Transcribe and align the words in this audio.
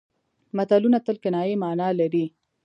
متلونه 0.57 0.99
تل 1.05 1.15
کنايي 1.23 1.55
مانا 1.63 1.89
لري 1.99 2.25